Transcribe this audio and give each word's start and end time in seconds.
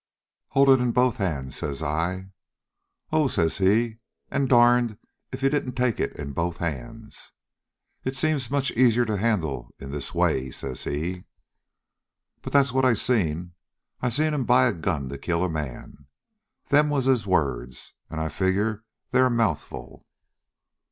"'Hold 0.47 0.69
it 0.71 0.81
in 0.81 0.93
both 0.93 1.17
hands,' 1.17 1.57
says 1.57 1.83
I. 1.83 2.31
"'Oh,' 3.11 3.27
says 3.27 3.59
he, 3.59 3.99
and 4.31 4.49
darned 4.49 4.97
if 5.31 5.41
he 5.41 5.49
didn't 5.49 5.73
take 5.75 5.99
it 5.99 6.15
in 6.15 6.31
both 6.33 6.57
hands. 6.57 7.33
"'It 8.03 8.15
seems 8.15 8.49
much 8.49 8.71
easier 8.71 9.05
to 9.05 9.17
handle 9.17 9.71
in 9.77 9.91
this 9.91 10.11
way,' 10.11 10.49
says 10.49 10.85
he. 10.85 11.25
"But 12.41 12.51
that's 12.51 12.71
what 12.71 12.83
I 12.83 12.95
seen. 12.95 13.53
I 14.01 14.09
seen 14.09 14.33
him 14.33 14.43
buy 14.43 14.65
a 14.65 14.73
gun 14.73 15.07
to 15.09 15.19
kill 15.19 15.43
a 15.43 15.49
man. 15.49 16.07
Them 16.69 16.89
was 16.89 17.05
his 17.05 17.27
words, 17.27 17.93
and 18.09 18.19
I 18.19 18.29
figure 18.29 18.83
they're 19.11 19.27
a 19.27 19.29
mouthful." 19.29 20.07